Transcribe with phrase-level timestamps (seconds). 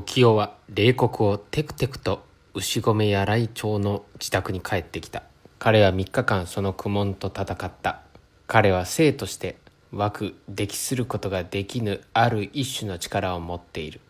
[0.00, 5.22] 時代は冷酷をテクテクと牛込柳井町の自宅に帰ってきた。
[5.60, 8.00] 彼は3日間その苦悶と戦った。
[8.48, 9.56] 彼は生として
[9.92, 14.00] 枠溺することができぬある一種の力を持っている。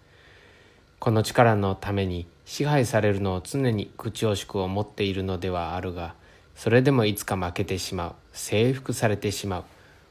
[1.00, 6.14] この力のために支配されるのを常に口惜しく思っているのではあるが
[6.54, 8.14] それでもいつか負けてしまう。
[8.32, 9.64] 征服されてしまう。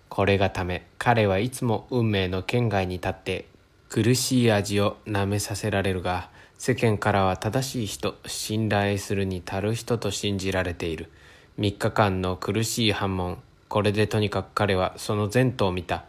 [0.08, 3.48] これがため彼はいつも運命の圏外に立って
[3.94, 11.12] 苦しい味を舐めさせられるが世間からは正しい人信頼するに足る人と信じられている。
[11.60, 13.38] 3日間の苦しい反問
[13.70, 16.06] これでとにかく彼はその前途を見た。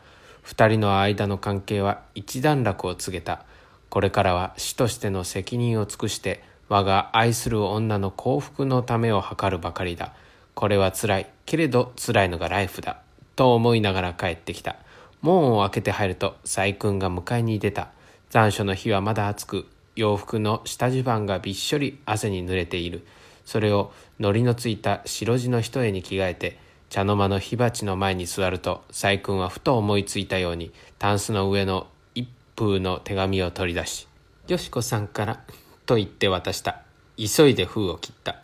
[0.46, 3.45] 2人の間の関係は一段落を告げた。
[3.90, 10.14] これからは死としての責任を尽くして我が愛する女の幸福のためを図るばかりだ。
[10.54, 13.02] これは辛いけれど辛いのがライフだ。
[13.37, 14.76] と思いながら帰ってきた。
[15.24, 17.88] 門を開けて入ると細君が迎えに出た。
[18.28, 23.06] 残暑の日はまだ暑く洋服の下地盤がびっしょり汗に濡れている。
[23.46, 26.59] それを糊のついた白地の一重に着替えて
[26.90, 34.07] 茶の間の火鉢の前に座ると細君はふと思いついたようにタンスの上の一封の手紙を取り出し
[34.46, 35.41] 「よしこさんから」
[35.87, 36.82] と言って渡した。
[37.16, 38.43] 急いで封を切った。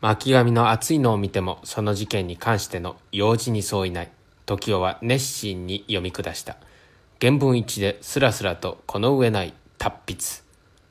[0.00, 4.10] 巻紙の厚いのを見てもその事件に関しての用事に相違ない。
[4.56, 6.56] 時代は熱心に読み下した。
[7.20, 10.22] 原文一でスラスラとこの上ない達筆。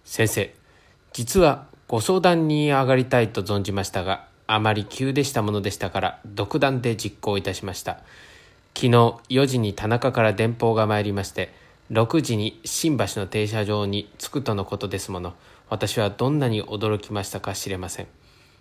[0.03, 0.53] 先生
[1.11, 7.99] 実はご相談に上がりたいと存じましたがあまり急でしたものでしたから独断で実行いたしました。
[8.75, 8.91] 昨日
[9.29, 11.53] 4時に田中から電報が参りまして
[11.91, 15.33] 6時に新橋の停車場に着くとのことですもの。
[15.69, 18.07] 私はどんなに驚きましたか知れません。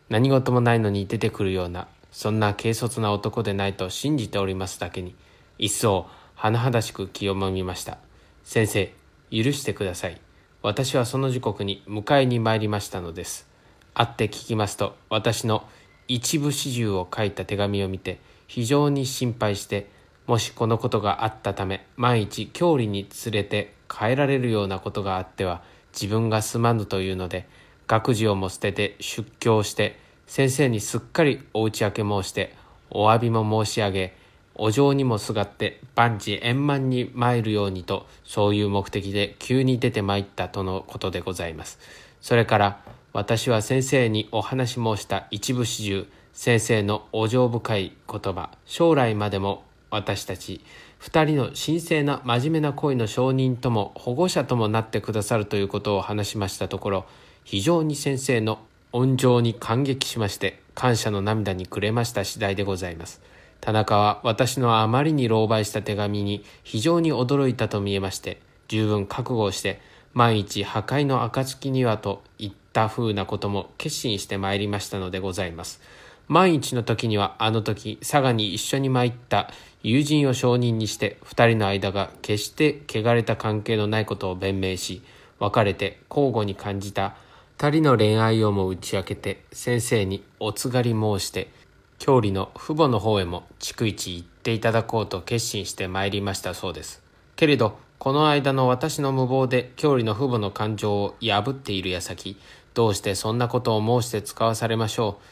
[0.08, 5.14] 何事もないのに出てくるようなそんな軽率な男でないと信じておりますだけに
[5.58, 6.06] 一層
[6.36, 7.98] 甚だしく気をもみました。
[8.44, 8.92] 先生
[9.30, 10.20] 許してください。
[10.62, 13.48] 私はその時刻に迎えに参りましたのです。
[13.94, 15.66] 会って聞きますと私の
[16.06, 19.90] 一部始終を書いた手紙を見て非常に心配して
[20.26, 27.48] もしこのことがあったため万一郷里に連れて帰られるようなことがあっては自分がすまぬというので
[27.88, 32.54] 学事をも捨てて出教して先生にすっかりお打ち明け申して
[32.90, 34.14] お詫びも申し上げ
[34.54, 41.78] お嬢にもすがって万事円満に参るようにとそういう目的で急に出て参ったとのことでございます。
[42.20, 42.80] それから
[43.14, 50.60] 私は先生にお話申した一部始終先生のお情深い言葉将来までも私たち
[50.98, 57.06] 二人の神聖な真面目な恋の証人とも保護者ともなってくださるということを話しましたところ
[57.44, 58.58] 非常に先生の
[58.92, 63.20] 恩情に感激しまして感謝の涙にくれました次第でございます。
[63.60, 69.80] 田中は私のあまりに狼狽した手紙に非常に驚いたと見えまして十分覚悟をして
[70.14, 75.80] 万一破壊の暁にはと言ったふうなことも決心してまいりましたのでございます。
[76.28, 79.50] 万一の時にはあの時佐賀に一緒に参った
[79.82, 85.02] 友人を証人にして二人の間が決して汚れた関係のないことを弁明し
[85.38, 87.16] 別れて交互に感じた
[87.60, 91.50] 二人の恋愛をも打ち明けて先生におつがり申して
[91.98, 97.02] 郷里の父母の方へも逐一行っていただこうと決心してまいりましたそうです。
[97.34, 102.36] けれどこの間の私の無謀で郷里の父母の感情を破っている矢先
[102.74, 105.24] どうしてそんなことを申して使わされましょう。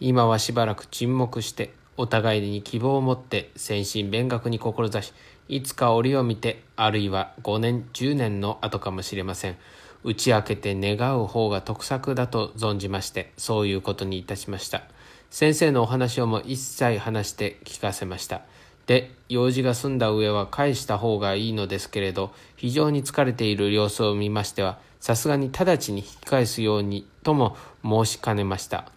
[0.00, 5.12] 今はしばらく沈黙してお互いに希望を持って先進勉学に志し
[5.50, 9.56] いつか折を見てあるいは5年10年の後かもしれません。
[10.04, 14.82] 打ち明けて願う方が得策だと存じましてそういうことにいたしました。
[15.30, 18.42] 先生のお話をも一切話して聞かせました。
[18.86, 28.90] で用事が済んだ上は返した方がいいのですけれど非常に疲れている様子を見ましてはさすがに直ちに引き返すようにとも申しかねました。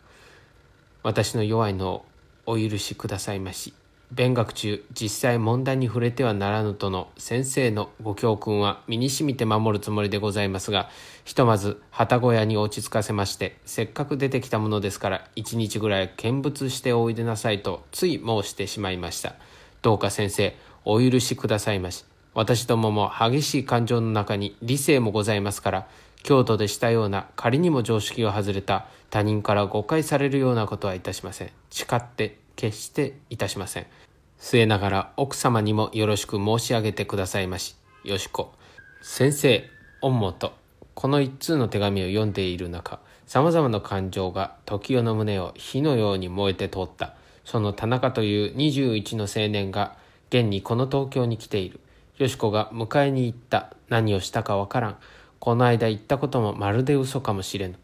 [1.03, 2.05] 私の弱いのを
[2.45, 3.73] お許しくださいまし。
[4.11, 10.89] 勉学中実際問題に触れてはならぬとの先生のご教訓は身にしみて守るつもりでございますが
[11.25, 19.35] ひとまず旗小屋に落ち着かせましてせっかく出てきたものですから一日ぐらい見物しておいでなさいとつい申してしまいました。
[19.81, 20.55] どうか先生
[20.85, 22.05] お許しくださいまし。
[22.33, 25.87] 私どもも激しい感情の中に理性もございますから
[26.23, 31.51] 京都でしたような仮にも常識を外れた他人から誤解されるようなことはいたしません。
[31.69, 33.85] 誓って決していたしません。
[34.37, 37.77] 末ながら奥様にもよろしく申し上げてくださいまし。
[38.03, 38.51] よしこ。
[39.01, 39.69] 先生、
[40.01, 40.53] 御元。
[40.93, 47.13] この一通の手紙を読んでいる中、様々な感情が時代の胸を火のように燃えて通った。
[47.45, 49.95] その田中という21の青年が、
[50.29, 51.79] 現にこの東京に来ている。
[52.17, 53.73] よしこが迎えに行った。
[53.89, 54.97] 何をしたかわからん。
[55.39, 57.75] この間言ったこともまるで嘘かもしれぬ。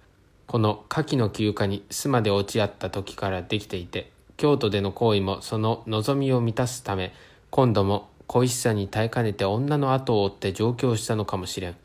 [0.47, 7.13] この夏季の休暇に須磨で落ち合った時からできていて、京都での行為もその望みを満たすため、
[7.49, 11.75] 今度も恋しさに耐えかねて女の後を追って上京したのかもしれん。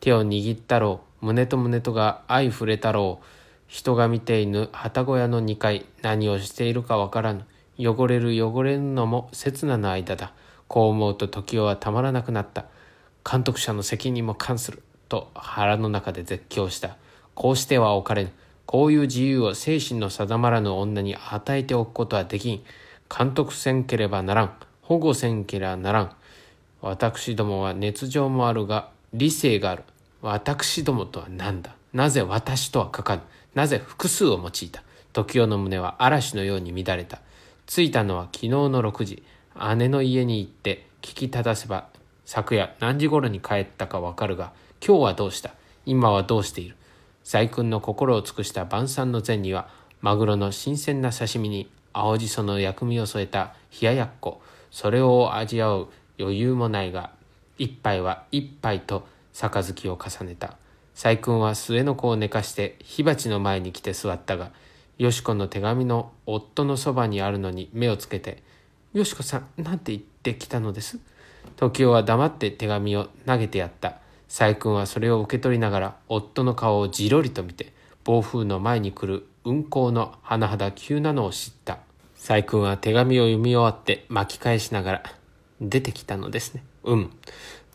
[0.00, 3.24] 手を握ったろう、胸と胸とが相触れたろう、
[3.66, 7.44] 人が見ていぬ旗小屋の2階、何をしているかわからぬ。
[7.78, 10.32] 汚れる汚れぬのも刹那の間だ。
[10.68, 12.66] こう思うと時代はたまらなくなった。
[13.28, 14.82] 監督者の責任も関する。
[15.08, 16.96] と腹の中で絶叫した。
[17.34, 18.32] こうしてはおかれぬ。
[18.66, 22.62] こういう自由を精神の定まらぬ女に与えておくことはできん。
[23.08, 24.56] 監督せんければならん。
[24.82, 26.12] 保護せんければならん。
[26.82, 29.84] 私どもは熱情もあるが理性がある。
[30.20, 31.76] 私どもとは何だ？
[31.92, 33.22] なぜ私とは書かぬ
[33.54, 34.82] なぜ複数を用いた？
[35.12, 37.20] 時代の胸は嵐のように乱れた。
[37.66, 39.22] 着いたのは昨日の6時。
[39.76, 41.86] 姉の家に行って聞きただせば
[42.24, 44.52] 昨夜何時頃に帰ったかわかるが
[44.84, 45.52] 今日はどうした？
[45.86, 46.76] 今はどうしている？
[47.26, 49.68] 細君の心を尽くした晩餐の前には、
[50.00, 53.52] マグロの新鮮な刺身に青じその薬味を添えた
[53.82, 54.40] 冷ややっこ、
[54.70, 55.88] それを味わう
[56.20, 57.10] 余裕もないが、
[57.58, 60.56] 一杯は一杯と杯を重ねた。
[60.94, 64.52] 細君は末の子を寝かして火鉢の前に来て座ったが、
[64.96, 68.44] よしこの手紙の夫のそばにあるのに目をつけて、
[68.92, 71.00] よしこさん、なんて言ってきたのです？
[71.56, 73.96] 時代は黙って手紙を投げてやった。
[74.28, 77.72] 細君はそれを受け取りながら夫の顔をじろりと見て
[78.04, 81.78] 暴風の前に来る運行の甚だ急なのを知った。
[82.16, 85.02] 細君は手紙を読み終わって巻き返しながら
[85.60, 86.64] 出てきたのですね。
[86.84, 87.10] うん。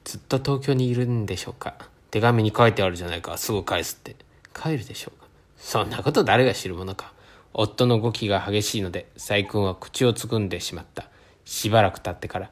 [0.03, 1.75] ずっと東京にいるんでしょうか。
[2.12, 3.38] 手紙に書いてあるじゃないか。
[3.38, 4.15] すぐ返すって。
[4.53, 5.27] 帰るでしょうか。
[5.57, 7.13] そんなこと誰が知るものか。
[7.53, 11.09] 夫の動きが激しいので細君は口をつぐんでしまった。
[11.45, 12.51] しばらく経ってから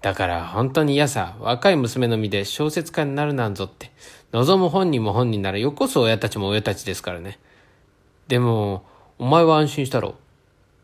[0.00, 3.90] だから本当に嫌さ、若い娘の身で小説家になるなんぞって。
[4.32, 7.38] 望む本人も本人ならよこそ親たちも親たちですからね。
[8.28, 8.84] でも、
[9.18, 10.14] お前は安心したろ。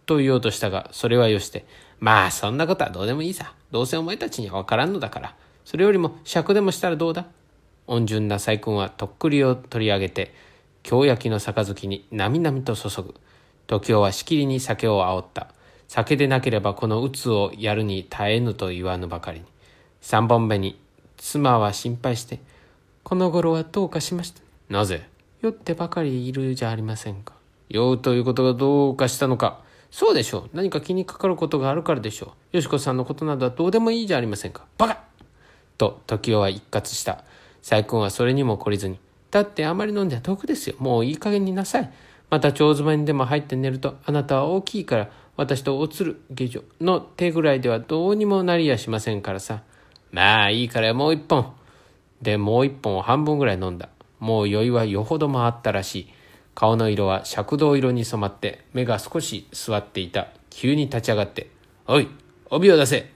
[0.06, 1.64] と言おうとしたが、それはよして。
[2.00, 3.55] まあ、そんなことはどうでもいいさ。
[3.70, 5.34] どうせお前たちにはわからんのだから。
[5.64, 7.26] それよりも尺でもしたらどうだ？
[7.87, 10.34] 温順な細君はとっくりを取り上げて、
[10.82, 13.14] 京焼きの杯になみなみと注ぐ。
[13.66, 15.49] 時雄はしきりに酒を煽った。
[15.94, 19.44] 酒でなければこの鬱をやるに耐えぬと言わぬばかりに。
[20.00, 20.76] 三本目に、
[21.19, 22.41] 妻は心配して、
[23.05, 24.41] この頃はどうかしました。
[24.69, 25.06] なぜ？
[25.41, 27.35] 酔ってばかりいるじゃありませんか。
[27.69, 29.61] 酔うということがどうかしたのか。
[29.93, 30.50] そうでしょう。
[30.52, 32.56] 何か気にかかることがあるからでしょう。
[32.56, 34.64] よしこさんのことなどはどうでもいいじゃありませんか。
[34.76, 35.05] バカ
[35.79, 37.23] と、時代は一括した。
[37.62, 38.99] 細君はそれにも懲りずに。
[39.31, 40.75] だってあまり飲んでは毒ですよ。
[40.81, 41.93] もういい加減になさい。
[42.31, 49.62] また蝶詰めにでも入って寝ると、あなたは大きいから、私とおつる下女の手ぐらいではどうにもなりやしませんからさ。
[50.12, 51.52] まあいいからもう一本。
[52.22, 53.88] で、もう一本を半分ぐらい飲んだ。
[54.20, 56.08] もう酔いはよほど回ったらしい。
[56.54, 60.28] 顔の色は赤銅色に染まって目が少し座っていた。
[60.50, 61.50] 急に立ち上がって。
[61.88, 62.08] おい、
[62.48, 63.12] 帯を出せ。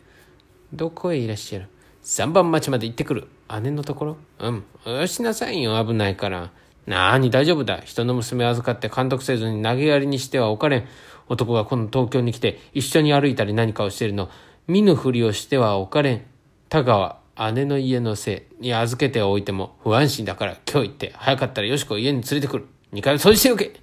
[0.73, 1.69] どこへいらっしゃる？
[2.03, 3.29] 三番町まで行ってくる。
[3.62, 4.17] 姉のところ？
[4.41, 4.64] うん。
[4.85, 6.50] よしなさいよ、危ないから。
[6.88, 7.82] なあに大丈夫だ。
[7.85, 10.88] 人の娘預かって監督せずに投げやりにしてはおかれん。
[11.29, 14.31] 男がこの東京に来て一緒に歩いたり何かをしているの
[14.67, 16.25] 見ぬふりをしてはおかれん。
[16.70, 17.20] 田川、
[17.52, 22.67] 姉の家のせいに預けておいても不安心だから今日行って早かったらよしこ家に連れてくる。
[22.90, 23.75] 二階掃除しておけ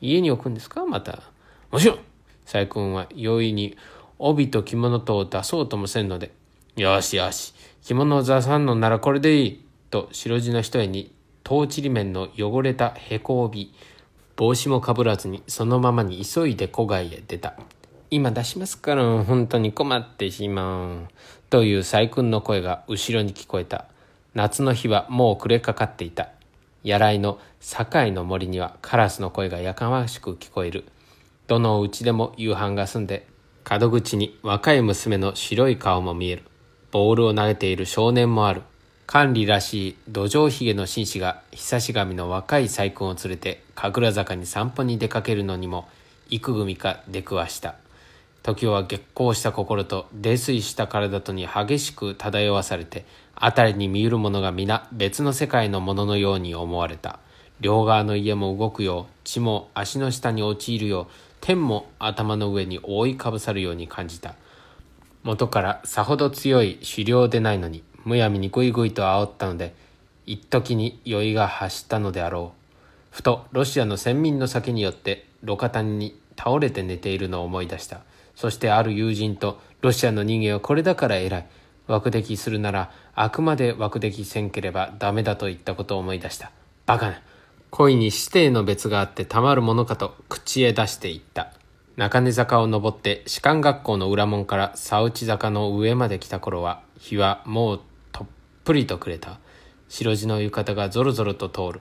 [0.00, 0.84] 家に置くんですか？
[0.84, 1.22] また。
[1.70, 1.98] もちろん
[2.44, 3.76] 細君は容易に
[4.18, 6.32] 帯と着物とを出そうともせんので、
[6.74, 9.64] よしよし、着物を出さんのならこれでいい。
[9.90, 11.12] と白地の一重に、
[11.48, 13.72] トーチリ面の汚れたへこ帯、
[14.36, 17.54] 帽子もかぶらずにそのままに急いで戸外へ出た。
[18.10, 21.08] 今出しますから、本当に困ってしまう。
[21.48, 23.86] という細君の声が後ろに聞こえた。
[24.34, 26.28] 夏の日はもう暮れかかっていた。
[26.84, 30.84] やいの境の森にはカラスの声がやかましく聞こえる。
[31.46, 33.26] どのうちでも夕飯が済んで、
[33.64, 36.42] 角口に若い娘の白い顔も見える。
[36.90, 38.60] ボールを投げている少年もある。
[39.10, 45.88] 管理らしい土壌ひげの紳士が久し神の若い細君を連れて神楽坂に散歩に出かけるのにも
[46.28, 47.76] 幾組か出くわした。
[48.42, 57.18] 時は月光した心と泥酔した体とに激しく漂わされて辺りに見えるものが皆別の世界のもののように思われた。
[57.60, 64.34] 両側の家も動くよう血も足の下に陥るよう天も頭の上に覆いかぶさるように感じた。
[65.22, 69.74] 元からさほど強い狩猟でないのにむやみにぐいぐいと煽ったので
[70.24, 72.58] 一時に酔いが発したのであろう。
[73.10, 78.00] ふとロシアの先民の酒によって路肩に倒れて寝ているのを思い出した。
[78.34, 81.46] そしてある友人とロシアの人間はこれだから偉い。
[81.86, 86.50] 枠出来するならあくまで枠出来せんければダメだと言ったことを思い出した。
[86.86, 87.20] バカな。
[87.70, 91.52] 恋に指定の別があってたまるものかと口へ出して言った。
[91.96, 97.80] 中根坂を登って士官学校の裏門から佐内坂の上まで来た頃は日はもう
[98.68, 99.40] ぷりと暮れた。
[99.88, 101.80] 白地の浴衣がぞろぞろと通る。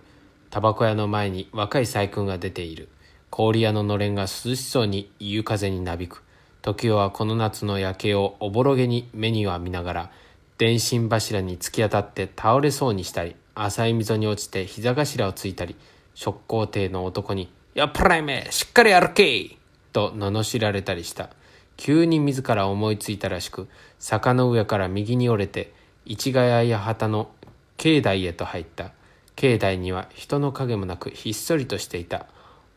[0.50, 2.88] タバコ屋の前に若い細工が出ている。
[3.30, 6.24] 氷屋ののれんが涼しそうに夕風になびく。
[6.62, 10.12] 時代はこの夏の夜景をおぼろげに目には見ながら
[10.58, 15.76] 電信柱に突き当たって倒れそうにしたり浅い溝に落ちて膝頭をついたり
[16.14, 19.58] 職工艇の男に「やっぱらいめしっかり歩け!」
[19.92, 21.32] と罵られたりした。
[21.76, 23.68] 急に自ら思いついたらしく
[24.00, 25.77] 坂の上から右に折れて
[26.10, 27.30] 市ヶ谷旗の
[27.76, 28.92] 境内へと入った。
[29.36, 32.28] 境内には人の影もなくひっそりとしていた。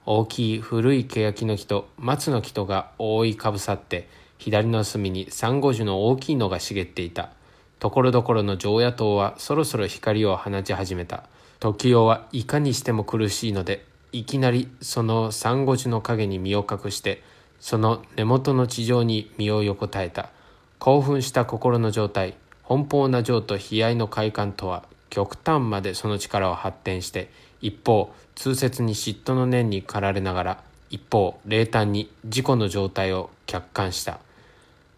[0.04, 4.08] 大きい古い欅の木と松の木とが覆いかぶさって
[4.38, 7.30] 左の隅にサンゴ樹の大きいのが茂っていた。
[7.78, 11.24] ところどころの常夜灯はそろそろ光を放ち始めた。
[11.60, 17.22] 時代はいかにしても苦しいのでいきなりそのサンゴ樹の影に身を隠して
[17.60, 20.30] その根元の地上に身を横たえた。
[20.78, 22.34] 興奮した心の状態。
[22.70, 27.28] 奔放な情と悲哀の快感とは極端までその力を発展して
[27.60, 34.20] 一方痛切に嫉妬の念に駆られながら一方冷淡に自己の状態を客観した。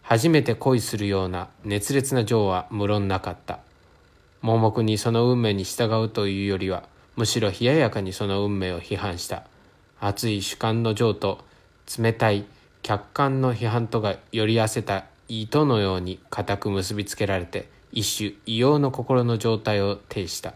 [0.03, 3.57] 初めて恋するような熱烈な情は無論なかった。
[4.43, 6.83] 盲目にその運命に従うというよりは
[7.15, 9.45] むしろ冷ややかにその運命を批判した。
[9.99, 11.43] 熱い主観の情と
[11.97, 12.45] 冷たい
[12.83, 20.53] 客観の批判とがより合わせた糸のように固く結びつけられて一種異様の心の状態を呈した。